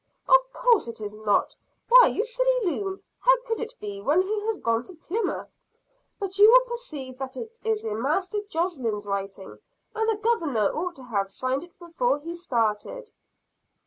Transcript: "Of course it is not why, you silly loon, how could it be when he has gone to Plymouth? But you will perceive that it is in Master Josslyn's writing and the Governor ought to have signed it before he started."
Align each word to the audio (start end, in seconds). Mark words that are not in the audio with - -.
"Of 0.27 0.51
course 0.51 0.87
it 0.87 0.99
is 0.99 1.13
not 1.13 1.55
why, 1.87 2.07
you 2.07 2.23
silly 2.23 2.65
loon, 2.71 3.03
how 3.19 3.39
could 3.43 3.61
it 3.61 3.75
be 3.79 4.01
when 4.01 4.23
he 4.23 4.41
has 4.47 4.57
gone 4.57 4.81
to 4.85 4.95
Plymouth? 4.95 5.47
But 6.19 6.39
you 6.39 6.49
will 6.51 6.65
perceive 6.65 7.19
that 7.19 7.37
it 7.37 7.59
is 7.63 7.85
in 7.85 8.01
Master 8.01 8.39
Josslyn's 8.49 9.05
writing 9.05 9.59
and 9.93 10.09
the 10.09 10.15
Governor 10.15 10.71
ought 10.73 10.95
to 10.95 11.03
have 11.03 11.29
signed 11.29 11.63
it 11.65 11.77
before 11.77 12.17
he 12.17 12.33
started." 12.33 13.11